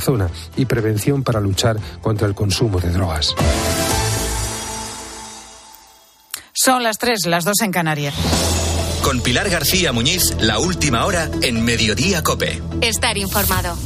zona 0.00 0.28
y 0.56 0.64
prevención 0.64 1.22
para 1.22 1.40
luchar 1.40 1.76
contra 2.02 2.26
el 2.26 2.34
consumo 2.34 2.80
de 2.80 2.90
drogas. 2.90 3.32
Son 6.52 6.82
las 6.82 6.98
tres, 6.98 7.26
las 7.26 7.44
dos 7.44 7.60
en 7.62 7.70
Canarias. 7.70 8.14
Con 9.04 9.20
Pilar 9.20 9.48
García 9.50 9.92
Muñiz, 9.92 10.34
la 10.40 10.58
última 10.58 11.04
hora 11.04 11.30
en 11.42 11.64
Mediodía 11.64 12.22
Cope. 12.24 12.60
Estar 12.80 13.16
informado. 13.18 13.76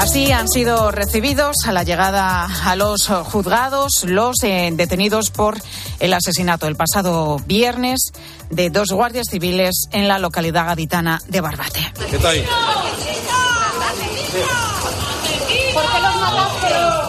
Así 0.00 0.32
han 0.32 0.48
sido 0.48 0.90
recibidos 0.90 1.56
a 1.66 1.72
la 1.72 1.82
llegada 1.82 2.48
a 2.64 2.74
los 2.74 3.06
juzgados 3.06 4.04
los 4.06 4.42
eh, 4.42 4.70
detenidos 4.72 5.28
por 5.28 5.58
el 5.98 6.14
asesinato 6.14 6.66
el 6.66 6.74
pasado 6.74 7.36
viernes 7.44 8.10
de 8.48 8.70
dos 8.70 8.92
guardias 8.92 9.26
civiles 9.30 9.88
en 9.92 10.08
la 10.08 10.18
localidad 10.18 10.64
gaditana 10.64 11.20
de 11.28 11.42
Barbate. 11.42 11.92
¿Qué 12.08 12.16
está 12.16 12.30
ahí? 12.30 12.42
¿Por 15.74 15.82
qué 15.82 16.00
los 16.00 16.16
mataste? 16.16 16.99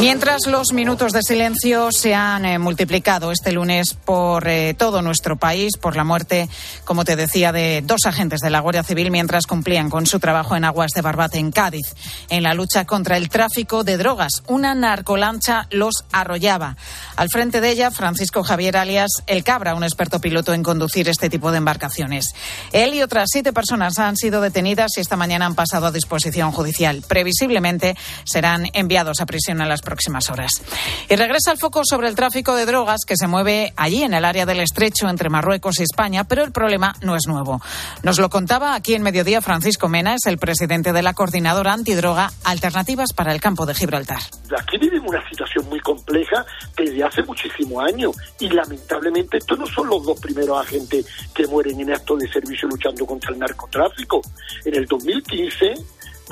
Mientras 0.00 0.46
los 0.48 0.72
minutos 0.72 1.12
de 1.12 1.22
silencio 1.22 1.92
se 1.92 2.14
han 2.14 2.44
eh, 2.44 2.58
multiplicado 2.58 3.30
este 3.30 3.52
lunes 3.52 3.94
por 3.94 4.48
eh, 4.48 4.74
todo 4.74 5.00
nuestro 5.00 5.36
país 5.36 5.76
por 5.76 5.94
la 5.94 6.02
muerte, 6.02 6.48
como 6.84 7.04
te 7.04 7.14
decía, 7.14 7.52
de 7.52 7.82
dos 7.84 8.00
agentes 8.06 8.40
de 8.40 8.50
la 8.50 8.60
Guardia 8.60 8.82
Civil 8.82 9.10
mientras 9.10 9.46
cumplían 9.46 9.90
con 9.90 10.06
su 10.06 10.18
trabajo 10.18 10.56
en 10.56 10.64
aguas 10.64 10.90
de 10.92 11.02
Barbate, 11.02 11.38
en 11.38 11.52
Cádiz, 11.52 11.94
en 12.30 12.42
la 12.42 12.54
lucha 12.54 12.84
contra 12.84 13.16
el 13.16 13.28
tráfico 13.28 13.84
de 13.84 13.96
drogas. 13.96 14.42
Una 14.48 14.74
narcolancha 14.74 15.68
los 15.70 16.04
arrollaba. 16.10 16.76
Al 17.16 17.28
frente 17.28 17.60
de 17.60 17.70
ella, 17.70 17.90
Francisco 17.90 18.42
Javier 18.42 18.76
alias 18.76 19.10
El 19.26 19.44
Cabra, 19.44 19.74
un 19.74 19.84
experto 19.84 20.20
piloto 20.20 20.52
en 20.52 20.64
conducir 20.64 21.08
este 21.08 21.30
tipo 21.30 21.52
de 21.52 21.58
embarcaciones. 21.58 22.34
Él 22.72 22.94
y 22.94 23.02
otras 23.02 23.28
siete 23.30 23.52
personas 23.52 23.98
han 23.98 24.16
sido 24.16 24.40
detenidas 24.40 24.96
y 24.96 25.00
esta 25.00 25.16
mañana 25.16 25.46
han 25.46 25.54
pasado 25.54 25.86
a 25.86 25.92
disposición 25.92 26.50
judicial. 26.50 27.04
Previsiblemente 27.06 27.94
serán 28.24 28.66
enviados 28.72 29.20
a 29.20 29.26
prisión 29.26 29.60
en 29.60 29.68
las 29.68 29.82
próximas 29.82 30.30
horas. 30.30 30.62
Y 31.08 31.16
regresa 31.16 31.52
el 31.52 31.58
foco 31.58 31.82
sobre 31.84 32.08
el 32.08 32.14
tráfico 32.14 32.54
de 32.54 32.66
drogas 32.66 33.00
que 33.06 33.16
se 33.16 33.26
mueve 33.26 33.72
allí 33.76 34.02
en 34.02 34.14
el 34.14 34.24
área 34.24 34.46
del 34.46 34.60
estrecho 34.60 35.08
entre 35.08 35.28
Marruecos 35.28 35.80
y 35.80 35.82
España, 35.82 36.24
pero 36.24 36.44
el 36.44 36.52
problema 36.52 36.94
no 37.02 37.16
es 37.16 37.22
nuevo. 37.26 37.60
Nos 38.02 38.18
lo 38.18 38.30
contaba 38.30 38.74
aquí 38.74 38.94
en 38.94 39.02
Mediodía 39.02 39.40
Francisco 39.40 39.88
Mena, 39.88 40.14
es 40.14 40.26
el 40.26 40.38
presidente 40.38 40.92
de 40.92 41.02
la 41.02 41.14
coordinadora 41.14 41.72
antidroga 41.72 42.30
Alternativas 42.44 43.12
para 43.12 43.32
el 43.32 43.40
Campo 43.40 43.66
de 43.66 43.74
Gibraltar. 43.74 44.20
Aquí 44.58 44.78
vivimos 44.78 45.10
una 45.10 45.28
situación 45.28 45.68
muy 45.68 45.80
compleja 45.80 46.44
desde 46.76 47.04
hace 47.04 47.22
muchísimos 47.22 47.84
años 47.84 48.16
y 48.38 48.48
lamentablemente 48.48 49.38
estos 49.38 49.58
no 49.58 49.66
son 49.66 49.88
los 49.88 50.04
dos 50.04 50.20
primeros 50.20 50.60
agentes 50.60 51.06
que 51.34 51.46
mueren 51.46 51.80
en 51.80 51.92
acto 51.92 52.16
de 52.16 52.30
servicio 52.30 52.68
luchando 52.68 53.06
contra 53.06 53.32
el 53.32 53.38
narcotráfico. 53.38 54.22
En 54.64 54.74
el 54.74 54.86
2015 54.86 55.74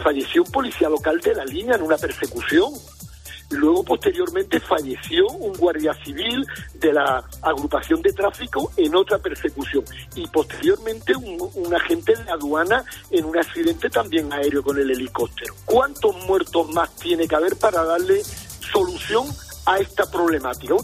falleció 0.00 0.42
un 0.42 0.50
policía 0.50 0.88
local 0.88 1.20
de 1.20 1.34
la 1.34 1.44
línea 1.44 1.76
en 1.76 1.82
una 1.82 1.96
persecución. 1.96 2.72
Luego, 3.50 3.82
posteriormente, 3.82 4.60
falleció 4.60 5.26
un 5.26 5.52
guardia 5.54 5.92
civil 6.04 6.46
de 6.74 6.92
la 6.92 7.24
agrupación 7.42 8.00
de 8.00 8.12
tráfico 8.12 8.70
en 8.76 8.94
otra 8.94 9.18
persecución. 9.18 9.84
Y 10.14 10.26
posteriormente, 10.28 11.14
un, 11.16 11.74
agente 11.74 12.14
de 12.14 12.24
la 12.24 12.34
aduana 12.34 12.84
en 13.10 13.24
un 13.24 13.36
accidente 13.36 13.90
también 13.90 14.32
aéreo 14.32 14.62
con 14.62 14.78
el 14.78 14.90
helicóptero. 14.90 15.54
¿Cuántos 15.64 16.16
muertos 16.26 16.72
más 16.72 16.94
tiene 16.96 17.26
que 17.26 17.34
haber 17.34 17.56
para 17.56 17.84
darle 17.84 18.22
solución 18.72 19.26
a 19.66 19.78
esta 19.78 20.08
problemática? 20.10 20.74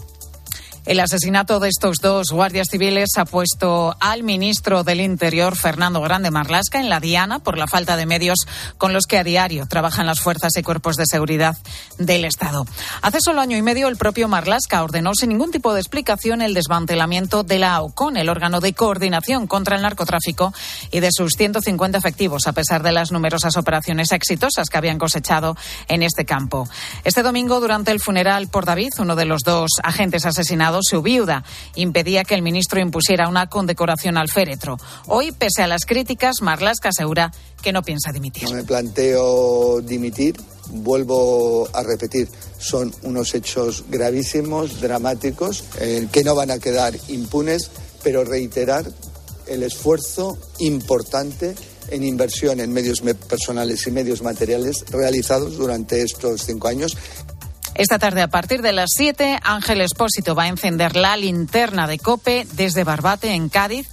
El 0.87 1.01
asesinato 1.01 1.59
de 1.59 1.67
estos 1.67 1.97
dos 1.97 2.31
guardias 2.31 2.69
civiles 2.71 3.09
ha 3.17 3.25
puesto 3.25 3.97
al 3.99 4.23
ministro 4.23 4.85
del 4.85 5.01
Interior, 5.01 5.57
Fernando 5.57 5.99
Grande 5.99 6.31
Marlasca, 6.31 6.79
en 6.79 6.87
la 6.87 7.01
diana 7.01 7.39
por 7.39 7.57
la 7.57 7.67
falta 7.67 7.97
de 7.97 8.05
medios 8.05 8.47
con 8.77 8.93
los 8.93 9.05
que 9.05 9.17
a 9.17 9.25
diario 9.25 9.67
trabajan 9.67 10.05
las 10.05 10.21
fuerzas 10.21 10.55
y 10.55 10.63
cuerpos 10.63 10.95
de 10.95 11.05
seguridad 11.05 11.57
del 11.97 12.23
Estado. 12.23 12.65
Hace 13.01 13.19
solo 13.19 13.41
año 13.41 13.57
y 13.57 13.61
medio, 13.61 13.89
el 13.89 13.97
propio 13.97 14.29
Marlasca 14.29 14.81
ordenó 14.81 15.13
sin 15.13 15.27
ningún 15.27 15.51
tipo 15.51 15.73
de 15.73 15.81
explicación 15.81 16.41
el 16.41 16.53
desmantelamiento 16.53 17.43
de 17.43 17.59
la 17.59 17.75
AUCON, 17.75 18.15
el 18.15 18.29
órgano 18.29 18.61
de 18.61 18.71
coordinación 18.71 19.45
contra 19.45 19.75
el 19.75 19.81
narcotráfico, 19.81 20.53
y 20.89 21.01
de 21.01 21.09
sus 21.11 21.33
150 21.33 21.97
efectivos, 21.97 22.47
a 22.47 22.53
pesar 22.53 22.81
de 22.81 22.93
las 22.93 23.11
numerosas 23.11 23.57
operaciones 23.57 24.13
exitosas 24.13 24.69
que 24.69 24.77
habían 24.77 24.99
cosechado 24.99 25.57
en 25.89 26.01
este 26.01 26.23
campo. 26.23 26.65
Este 27.03 27.23
domingo, 27.23 27.59
durante 27.59 27.91
el 27.91 27.99
funeral 27.99 28.47
por 28.47 28.63
David, 28.63 28.91
uno 28.99 29.17
de 29.17 29.25
los 29.25 29.41
dos 29.41 29.71
agentes 29.83 30.25
asesinados, 30.25 30.76
su 30.81 31.01
viuda 31.01 31.43
impedía 31.75 32.23
que 32.23 32.35
el 32.35 32.41
ministro 32.41 32.79
impusiera 32.79 33.27
una 33.27 33.47
condecoración 33.47 34.17
al 34.17 34.29
féretro. 34.29 34.77
Hoy, 35.07 35.31
pese 35.31 35.63
a 35.63 35.67
las 35.67 35.85
críticas, 35.85 36.41
Marlaska 36.41 36.89
asegura 36.89 37.31
que 37.61 37.71
no 37.71 37.81
piensa 37.81 38.11
dimitir. 38.11 38.43
No 38.43 38.55
me 38.55 38.63
planteo 38.63 39.81
dimitir. 39.81 40.35
Vuelvo 40.69 41.69
a 41.73 41.81
repetir, 41.81 42.27
son 42.57 42.93
unos 43.03 43.33
hechos 43.33 43.85
gravísimos, 43.89 44.81
dramáticos, 44.81 45.63
que 46.11 46.23
no 46.25 46.35
van 46.35 46.51
a 46.51 46.59
quedar 46.59 46.93
impunes, 47.07 47.71
pero 48.03 48.25
reiterar 48.25 48.85
el 49.47 49.63
esfuerzo 49.63 50.37
importante 50.59 51.55
en 51.89 52.03
inversión 52.03 52.59
en 52.59 52.73
medios 52.73 53.01
personales 53.01 53.87
y 53.87 53.91
medios 53.91 54.21
materiales 54.21 54.83
realizados 54.89 55.57
durante 55.57 56.01
estos 56.01 56.43
cinco 56.43 56.67
años. 56.67 56.97
Esta 57.77 57.99
tarde, 57.99 58.23
a 58.23 58.27
partir 58.27 58.63
de 58.63 58.73
las 58.73 58.89
7, 58.95 59.39
Ángel 59.43 59.81
Espósito 59.81 60.33
va 60.33 60.43
a 60.43 60.47
encender 60.47 60.95
la 60.95 61.15
linterna 61.15 61.85
de 61.85 61.99
Cope 61.99 62.47
desde 62.53 62.83
Barbate, 62.83 63.33
en 63.33 63.49
Cádiz, 63.49 63.87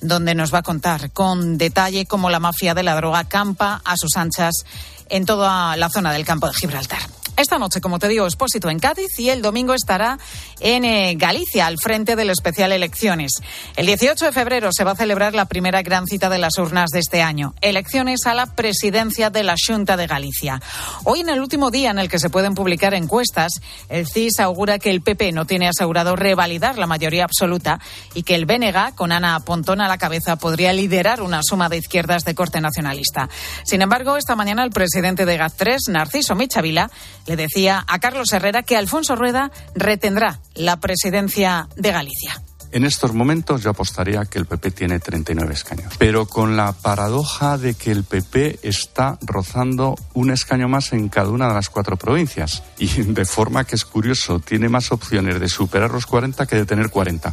donde 0.00 0.34
nos 0.34 0.52
va 0.52 0.58
a 0.58 0.62
contar 0.62 1.12
con 1.12 1.56
detalle 1.56 2.04
cómo 2.04 2.30
la 2.30 2.40
mafia 2.40 2.74
de 2.74 2.82
la 2.82 2.96
droga 2.96 3.28
campa 3.28 3.80
a 3.84 3.96
sus 3.96 4.16
anchas 4.16 4.64
en 5.08 5.24
toda 5.24 5.76
la 5.76 5.88
zona 5.88 6.12
del 6.12 6.24
campo 6.24 6.48
de 6.48 6.54
Gibraltar. 6.54 7.17
Esta 7.38 7.56
noche, 7.60 7.80
como 7.80 8.00
te 8.00 8.08
digo, 8.08 8.26
expósito 8.26 8.68
en 8.68 8.80
Cádiz 8.80 9.16
y 9.16 9.30
el 9.30 9.42
domingo 9.42 9.72
estará 9.72 10.18
en 10.58 10.84
eh, 10.84 11.14
Galicia, 11.16 11.68
al 11.68 11.78
frente 11.78 12.16
del 12.16 12.30
especial 12.30 12.72
Elecciones. 12.72 13.30
El 13.76 13.86
18 13.86 14.24
de 14.24 14.32
febrero 14.32 14.70
se 14.72 14.82
va 14.82 14.90
a 14.90 14.96
celebrar 14.96 15.36
la 15.36 15.44
primera 15.44 15.82
gran 15.82 16.08
cita 16.08 16.28
de 16.30 16.38
las 16.38 16.58
urnas 16.58 16.90
de 16.90 16.98
este 16.98 17.22
año. 17.22 17.54
Elecciones 17.60 18.26
a 18.26 18.34
la 18.34 18.46
presidencia 18.46 19.30
de 19.30 19.44
la 19.44 19.54
Junta 19.64 19.96
de 19.96 20.08
Galicia. 20.08 20.60
Hoy, 21.04 21.20
en 21.20 21.28
el 21.28 21.38
último 21.38 21.70
día 21.70 21.92
en 21.92 22.00
el 22.00 22.08
que 22.08 22.18
se 22.18 22.28
pueden 22.28 22.56
publicar 22.56 22.92
encuestas, 22.92 23.52
el 23.88 24.08
CIS 24.08 24.40
augura 24.40 24.80
que 24.80 24.90
el 24.90 25.02
PP 25.02 25.30
no 25.30 25.46
tiene 25.46 25.68
asegurado 25.68 26.16
revalidar 26.16 26.76
la 26.76 26.88
mayoría 26.88 27.22
absoluta 27.22 27.78
y 28.14 28.24
que 28.24 28.34
el 28.34 28.46
BNG, 28.46 28.96
con 28.96 29.12
Ana 29.12 29.38
Pontón 29.44 29.80
a 29.80 29.86
la 29.86 29.98
cabeza, 29.98 30.34
podría 30.34 30.72
liderar 30.72 31.22
una 31.22 31.42
suma 31.44 31.68
de 31.68 31.76
izquierdas 31.76 32.24
de 32.24 32.34
corte 32.34 32.60
nacionalista. 32.60 33.28
Sin 33.62 33.80
embargo, 33.80 34.16
esta 34.16 34.34
mañana 34.34 34.64
el 34.64 34.70
presidente 34.70 35.24
de 35.24 35.38
GAT3, 35.38 35.88
Narciso 35.90 36.34
Michavila, 36.34 36.90
le 37.28 37.36
decía 37.36 37.84
a 37.86 37.98
Carlos 37.98 38.32
Herrera 38.32 38.62
que 38.62 38.76
Alfonso 38.76 39.14
Rueda 39.14 39.52
retendrá 39.74 40.40
la 40.54 40.80
presidencia 40.80 41.68
de 41.76 41.92
Galicia. 41.92 42.42
En 42.70 42.84
estos 42.84 43.14
momentos 43.14 43.62
yo 43.62 43.70
apostaría 43.70 44.24
que 44.26 44.38
el 44.38 44.44
PP 44.44 44.70
tiene 44.72 44.98
39 44.98 45.54
escaños, 45.54 45.94
pero 45.98 46.26
con 46.26 46.56
la 46.56 46.72
paradoja 46.72 47.56
de 47.56 47.74
que 47.74 47.90
el 47.90 48.04
PP 48.04 48.60
está 48.62 49.18
rozando 49.22 49.94
un 50.12 50.30
escaño 50.30 50.68
más 50.68 50.92
en 50.92 51.08
cada 51.08 51.30
una 51.30 51.48
de 51.48 51.54
las 51.54 51.70
cuatro 51.70 51.96
provincias 51.96 52.62
y 52.78 52.88
de 52.88 53.24
forma 53.24 53.64
que 53.64 53.74
es 53.74 53.84
curioso, 53.84 54.40
tiene 54.40 54.68
más 54.68 54.92
opciones 54.92 55.40
de 55.40 55.48
superar 55.48 55.90
los 55.90 56.04
40 56.06 56.46
que 56.46 56.56
de 56.56 56.66
tener 56.66 56.90
40. 56.90 57.32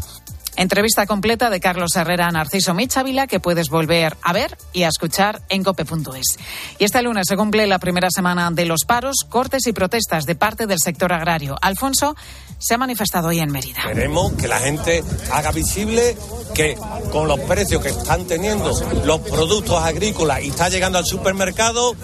Entrevista 0.57 1.05
completa 1.05 1.49
de 1.49 1.59
Carlos 1.59 1.95
Herrera 1.95 2.27
a 2.27 2.31
Narciso 2.31 2.73
Michavila 2.73 3.27
que 3.27 3.41
puedes 3.41 3.69
volver 3.69 4.15
a 4.21 4.31
ver 4.31 4.57
y 4.71 4.83
a 4.83 4.87
escuchar 4.87 5.41
en 5.49 5.63
cope.es. 5.63 6.37
Y 6.79 6.85
este 6.85 7.01
lunes 7.01 7.25
se 7.27 7.35
cumple 7.35 7.67
la 7.67 7.77
primera 7.77 8.09
semana 8.09 8.49
de 8.51 8.65
los 8.65 8.85
paros, 8.85 9.17
cortes 9.27 9.67
y 9.67 9.73
protestas 9.73 10.25
de 10.25 10.35
parte 10.35 10.65
del 10.65 10.79
sector 10.79 11.11
agrario. 11.11 11.57
Alfonso 11.61 12.15
se 12.57 12.73
ha 12.73 12.77
manifestado 12.77 13.27
hoy 13.27 13.39
en 13.39 13.51
Mérida. 13.51 13.81
Queremos 13.85 14.33
que 14.33 14.47
la 14.47 14.59
gente 14.59 15.03
haga 15.31 15.51
visible 15.51 16.15
que 16.53 16.77
con 17.11 17.27
los 17.27 17.39
precios 17.41 17.83
que 17.83 17.89
están 17.89 18.25
teniendo 18.25 18.71
los 19.03 19.19
productos 19.19 19.83
agrícolas 19.83 20.41
y 20.41 20.47
está 20.47 20.69
llegando 20.69 20.97
al 20.97 21.05
supermercado, 21.05 21.95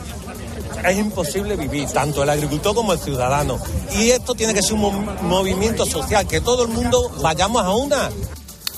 es 0.84 0.98
imposible 0.98 1.56
vivir, 1.56 1.88
tanto 1.90 2.24
el 2.24 2.30
agricultor 2.30 2.76
como 2.76 2.94
el 2.94 3.00
ciudadano. 3.00 3.60
Y 3.96 4.10
esto 4.10 4.34
tiene 4.34 4.54
que 4.54 4.62
ser 4.62 4.74
un 4.74 5.06
movimiento 5.24 5.86
social, 5.86 6.28
que 6.28 6.42
todo 6.42 6.64
el 6.64 6.70
mundo 6.70 7.12
vayamos 7.22 7.64
a 7.64 7.72
una. 7.72 8.10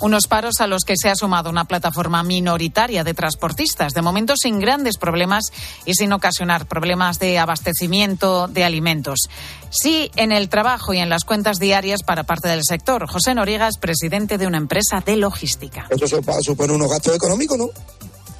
Unos 0.03 0.27
paros 0.27 0.55
a 0.59 0.67
los 0.67 0.83
que 0.83 0.95
se 0.97 1.07
ha 1.07 1.15
sumado 1.15 1.49
una 1.49 1.63
plataforma 1.63 2.23
minoritaria 2.23 3.05
de 3.05 3.13
transportistas, 3.13 3.93
de 3.93 4.01
momento 4.01 4.35
sin 4.35 4.59
grandes 4.59 4.97
problemas 4.97 5.45
y 5.85 5.93
sin 5.93 6.11
ocasionar 6.11 6.67
problemas 6.67 7.19
de 7.19 7.39
abastecimiento 7.39 8.49
de 8.49 8.65
alimentos. 8.65 9.29
Sí 9.69 10.11
en 10.17 10.33
el 10.33 10.49
trabajo 10.49 10.93
y 10.93 10.97
en 10.97 11.07
las 11.07 11.23
cuentas 11.23 11.57
diarias 11.57 12.03
para 12.03 12.25
parte 12.25 12.49
del 12.49 12.65
sector. 12.67 13.09
José 13.09 13.33
Noriega 13.33 13.69
es 13.69 13.77
presidente 13.77 14.37
de 14.37 14.45
una 14.45 14.57
empresa 14.57 14.99
de 14.99 15.15
logística. 15.15 15.87
Esto 15.89 16.19
supone 16.41 16.73
unos 16.73 16.91
gastos 16.91 17.15
económicos, 17.15 17.57
¿no? 17.57 17.69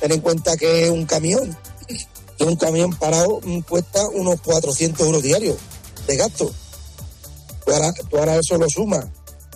Ten 0.01 0.11
en 0.11 0.19
cuenta 0.19 0.57
que 0.57 0.89
un 0.89 1.05
camión, 1.05 1.57
que 2.37 2.43
un 2.43 2.57
camión 2.57 2.93
parado 2.93 3.39
cuesta 3.69 4.05
unos 4.09 4.41
400 4.41 4.99
euros 4.99 5.23
diarios 5.23 5.55
de 6.07 6.17
gasto. 6.17 6.51
Ahora, 7.67 7.93
tú 7.93 8.17
ahora 8.17 8.35
eso 8.35 8.57
lo 8.57 8.69
sumas 8.69 9.05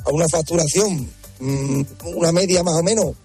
a 0.05 0.09
una 0.09 0.29
facturación 0.29 1.16
una 1.39 2.31
media 2.31 2.63
más 2.63 2.75
o 2.75 2.83
menos 2.83 3.15